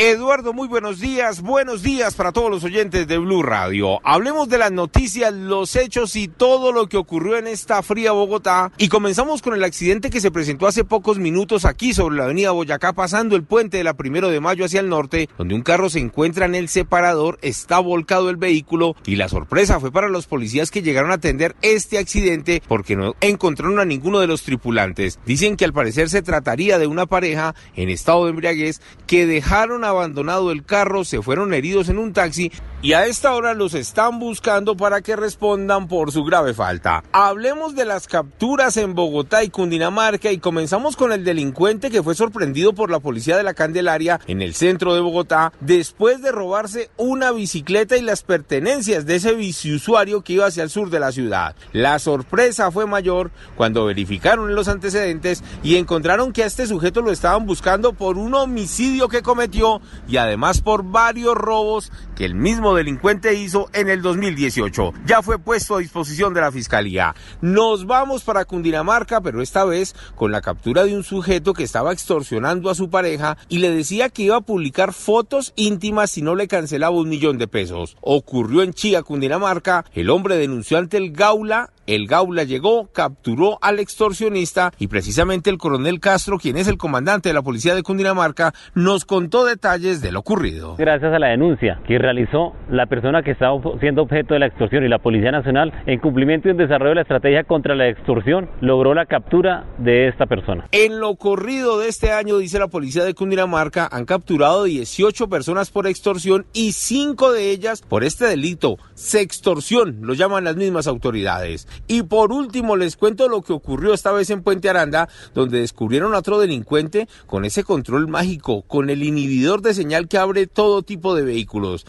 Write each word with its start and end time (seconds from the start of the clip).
Eduardo, 0.00 0.52
muy 0.52 0.68
buenos 0.68 1.00
días. 1.00 1.42
Buenos 1.42 1.82
días 1.82 2.14
para 2.14 2.30
todos 2.30 2.52
los 2.52 2.62
oyentes 2.62 3.08
de 3.08 3.18
Blue 3.18 3.42
Radio. 3.42 3.98
Hablemos 4.04 4.48
de 4.48 4.56
las 4.56 4.70
noticias, 4.70 5.34
los 5.34 5.74
hechos 5.74 6.14
y 6.14 6.28
todo 6.28 6.70
lo 6.70 6.88
que 6.88 6.96
ocurrió 6.96 7.36
en 7.36 7.48
esta 7.48 7.82
fría 7.82 8.12
Bogotá. 8.12 8.70
Y 8.78 8.90
comenzamos 8.90 9.42
con 9.42 9.54
el 9.54 9.64
accidente 9.64 10.10
que 10.10 10.20
se 10.20 10.30
presentó 10.30 10.68
hace 10.68 10.84
pocos 10.84 11.18
minutos 11.18 11.64
aquí 11.64 11.94
sobre 11.94 12.16
la 12.16 12.26
avenida 12.26 12.52
Boyacá, 12.52 12.92
pasando 12.92 13.34
el 13.34 13.42
puente 13.42 13.78
de 13.78 13.82
la 13.82 13.94
primero 13.94 14.28
de 14.28 14.38
mayo 14.38 14.64
hacia 14.64 14.78
el 14.78 14.88
norte, 14.88 15.28
donde 15.36 15.56
un 15.56 15.62
carro 15.62 15.90
se 15.90 15.98
encuentra 15.98 16.46
en 16.46 16.54
el 16.54 16.68
separador, 16.68 17.40
está 17.42 17.80
volcado 17.80 18.30
el 18.30 18.36
vehículo 18.36 18.94
y 19.04 19.16
la 19.16 19.28
sorpresa 19.28 19.80
fue 19.80 19.90
para 19.90 20.08
los 20.08 20.28
policías 20.28 20.70
que 20.70 20.82
llegaron 20.82 21.10
a 21.10 21.14
atender 21.14 21.56
este 21.60 21.98
accidente 21.98 22.62
porque 22.68 22.94
no 22.94 23.16
encontraron 23.20 23.80
a 23.80 23.84
ninguno 23.84 24.20
de 24.20 24.28
los 24.28 24.44
tripulantes. 24.44 25.18
Dicen 25.26 25.56
que 25.56 25.64
al 25.64 25.72
parecer 25.72 26.08
se 26.08 26.22
trataría 26.22 26.78
de 26.78 26.86
una 26.86 27.06
pareja 27.06 27.56
en 27.74 27.88
estado 27.88 28.26
de 28.26 28.30
embriaguez 28.30 28.80
que 29.08 29.26
dejaron 29.26 29.87
abandonado 29.88 30.50
el 30.52 30.64
carro, 30.64 31.04
se 31.04 31.22
fueron 31.22 31.54
heridos 31.54 31.88
en 31.88 31.98
un 31.98 32.12
taxi 32.12 32.52
y 32.80 32.92
a 32.92 33.06
esta 33.06 33.34
hora 33.34 33.54
los 33.54 33.74
están 33.74 34.20
buscando 34.20 34.76
para 34.76 35.00
que 35.00 35.16
respondan 35.16 35.88
por 35.88 36.12
su 36.12 36.22
grave 36.22 36.54
falta. 36.54 37.02
Hablemos 37.10 37.74
de 37.74 37.84
las 37.84 38.06
capturas 38.06 38.76
en 38.76 38.94
Bogotá 38.94 39.42
y 39.42 39.50
Cundinamarca 39.50 40.30
y 40.30 40.38
comenzamos 40.38 40.96
con 40.96 41.12
el 41.12 41.24
delincuente 41.24 41.90
que 41.90 42.02
fue 42.04 42.14
sorprendido 42.14 42.74
por 42.74 42.90
la 42.90 43.00
policía 43.00 43.36
de 43.36 43.42
la 43.42 43.54
Candelaria 43.54 44.20
en 44.28 44.42
el 44.42 44.54
centro 44.54 44.94
de 44.94 45.00
Bogotá 45.00 45.52
después 45.60 46.22
de 46.22 46.30
robarse 46.30 46.90
una 46.96 47.32
bicicleta 47.32 47.96
y 47.96 48.02
las 48.02 48.22
pertenencias 48.22 49.06
de 49.06 49.16
ese 49.16 49.34
biciusuario 49.34 50.22
que 50.22 50.34
iba 50.34 50.46
hacia 50.46 50.62
el 50.62 50.70
sur 50.70 50.88
de 50.90 51.00
la 51.00 51.10
ciudad. 51.10 51.56
La 51.72 51.98
sorpresa 51.98 52.70
fue 52.70 52.86
mayor 52.86 53.32
cuando 53.56 53.86
verificaron 53.86 54.54
los 54.54 54.68
antecedentes 54.68 55.42
y 55.64 55.76
encontraron 55.76 56.32
que 56.32 56.44
a 56.44 56.46
este 56.46 56.66
sujeto 56.68 57.02
lo 57.02 57.10
estaban 57.10 57.44
buscando 57.44 57.92
por 57.92 58.18
un 58.18 58.34
homicidio 58.34 59.08
que 59.08 59.22
cometió 59.22 59.80
y 60.06 60.18
además 60.18 60.60
por 60.60 60.84
varios 60.84 61.34
robos 61.34 61.90
que 62.14 62.24
el 62.24 62.36
mismo 62.36 62.67
delincuente 62.74 63.34
hizo 63.34 63.68
en 63.72 63.88
el 63.88 64.02
2018. 64.02 64.92
Ya 65.06 65.22
fue 65.22 65.38
puesto 65.38 65.76
a 65.76 65.78
disposición 65.80 66.34
de 66.34 66.40
la 66.40 66.52
fiscalía. 66.52 67.14
Nos 67.40 67.86
vamos 67.86 68.24
para 68.24 68.44
Cundinamarca, 68.44 69.20
pero 69.20 69.42
esta 69.42 69.64
vez 69.64 69.94
con 70.14 70.32
la 70.32 70.40
captura 70.40 70.84
de 70.84 70.94
un 70.94 71.04
sujeto 71.04 71.54
que 71.54 71.64
estaba 71.64 71.92
extorsionando 71.92 72.70
a 72.70 72.74
su 72.74 72.90
pareja 72.90 73.36
y 73.48 73.58
le 73.58 73.70
decía 73.70 74.08
que 74.08 74.22
iba 74.22 74.36
a 74.36 74.40
publicar 74.40 74.92
fotos 74.92 75.52
íntimas 75.56 76.10
si 76.10 76.22
no 76.22 76.34
le 76.34 76.48
cancelaba 76.48 76.96
un 76.96 77.08
millón 77.08 77.38
de 77.38 77.48
pesos. 77.48 77.96
Ocurrió 78.00 78.62
en 78.62 78.72
Chía, 78.72 79.02
Cundinamarca. 79.02 79.84
El 79.94 80.10
hombre 80.10 80.36
denunció 80.36 80.78
ante 80.78 80.96
el 80.96 81.12
Gaula 81.12 81.70
el 81.88 82.06
Gaula 82.06 82.44
llegó, 82.44 82.92
capturó 82.92 83.56
al 83.62 83.78
extorsionista 83.78 84.72
y 84.78 84.88
precisamente 84.88 85.48
el 85.48 85.56
coronel 85.56 86.00
Castro, 86.00 86.36
quien 86.36 86.58
es 86.58 86.68
el 86.68 86.76
comandante 86.76 87.30
de 87.30 87.32
la 87.32 87.40
policía 87.40 87.74
de 87.74 87.82
Cundinamarca, 87.82 88.52
nos 88.74 89.06
contó 89.06 89.46
detalles 89.46 90.02
de 90.02 90.12
lo 90.12 90.18
ocurrido. 90.18 90.76
Gracias 90.76 91.10
a 91.10 91.18
la 91.18 91.28
denuncia 91.28 91.80
que 91.86 91.96
realizó 91.96 92.52
la 92.70 92.86
persona 92.86 93.22
que 93.22 93.32
estaba 93.32 93.60
siendo 93.80 94.02
objeto 94.02 94.34
de 94.34 94.40
la 94.40 94.46
extorsión 94.46 94.84
y 94.84 94.88
la 94.88 94.98
Policía 94.98 95.30
Nacional, 95.30 95.72
en 95.86 95.98
cumplimiento 96.00 96.48
y 96.48 96.52
en 96.52 96.56
desarrollo 96.56 96.90
de 96.90 96.94
la 96.96 97.02
estrategia 97.02 97.44
contra 97.44 97.74
la 97.74 97.88
extorsión, 97.88 98.48
logró 98.60 98.94
la 98.94 99.06
captura 99.06 99.64
de 99.78 100.08
esta 100.08 100.26
persona. 100.26 100.66
En 100.72 101.00
lo 101.00 101.16
corrido 101.16 101.78
de 101.78 101.88
este 101.88 102.12
año, 102.12 102.38
dice 102.38 102.58
la 102.58 102.68
policía 102.68 103.04
de 103.04 103.14
Cundinamarca, 103.14 103.88
han 103.90 104.04
capturado 104.04 104.64
18 104.64 105.28
personas 105.28 105.70
por 105.70 105.86
extorsión 105.86 106.46
y 106.52 106.72
5 106.72 107.32
de 107.32 107.50
ellas 107.50 107.82
por 107.82 108.04
este 108.04 108.26
delito, 108.26 108.76
sextorsión, 108.94 109.98
lo 110.02 110.14
llaman 110.14 110.44
las 110.44 110.56
mismas 110.56 110.86
autoridades. 110.86 111.68
Y 111.86 112.02
por 112.02 112.32
último 112.32 112.76
les 112.76 112.96
cuento 112.96 113.28
lo 113.28 113.42
que 113.42 113.52
ocurrió 113.52 113.94
esta 113.94 114.12
vez 114.12 114.30
en 114.30 114.42
Puente 114.42 114.68
Aranda, 114.68 115.08
donde 115.34 115.60
descubrieron 115.60 116.14
a 116.14 116.18
otro 116.18 116.38
delincuente 116.38 117.08
con 117.26 117.44
ese 117.44 117.64
control 117.64 118.08
mágico, 118.08 118.62
con 118.62 118.90
el 118.90 119.02
inhibidor 119.02 119.62
de 119.62 119.74
señal 119.74 120.08
que 120.08 120.18
abre 120.18 120.46
todo 120.46 120.82
tipo 120.82 121.14
de 121.14 121.22
vehículos. 121.22 121.86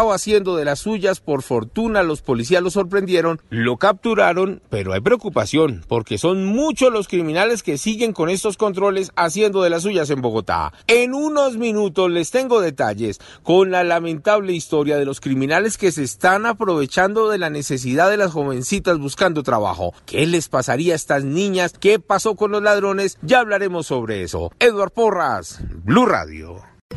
Haciendo 0.00 0.56
de 0.56 0.64
las 0.64 0.80
suyas, 0.80 1.20
por 1.20 1.42
fortuna 1.42 2.02
los 2.02 2.22
policías 2.22 2.62
lo 2.62 2.70
sorprendieron, 2.70 3.40
lo 3.50 3.76
capturaron, 3.76 4.62
pero 4.70 4.94
hay 4.94 5.00
preocupación, 5.00 5.84
porque 5.88 6.16
son 6.16 6.46
muchos 6.46 6.90
los 6.90 7.06
criminales 7.06 7.62
que 7.62 7.76
siguen 7.76 8.12
con 8.12 8.30
estos 8.30 8.56
controles 8.56 9.12
haciendo 9.14 9.62
de 9.62 9.70
las 9.70 9.82
suyas 9.82 10.08
en 10.10 10.22
Bogotá. 10.22 10.72
En 10.86 11.14
unos 11.14 11.58
minutos 11.58 12.10
les 12.10 12.30
tengo 12.30 12.60
detalles 12.60 13.20
con 13.42 13.70
la 13.70 13.84
lamentable 13.84 14.52
historia 14.54 14.96
de 14.96 15.04
los 15.04 15.20
criminales 15.20 15.76
que 15.76 15.92
se 15.92 16.02
están 16.02 16.46
aprovechando 16.46 17.28
de 17.28 17.38
la 17.38 17.50
necesidad 17.50 18.10
de 18.10 18.16
las 18.16 18.32
jovencitas 18.32 18.98
buscando 18.98 19.42
trabajo. 19.42 19.92
¿Qué 20.06 20.26
les 20.26 20.48
pasaría 20.48 20.94
a 20.94 20.96
estas 20.96 21.24
niñas? 21.24 21.74
¿Qué 21.78 22.00
pasó 22.00 22.34
con 22.36 22.50
los 22.50 22.62
ladrones? 22.62 23.18
Ya 23.22 23.40
hablaremos 23.40 23.86
sobre 23.86 24.22
eso. 24.22 24.50
Edward 24.58 24.92
Porras, 24.92 25.60
Blue 25.84 26.06
Radio. 26.06 26.69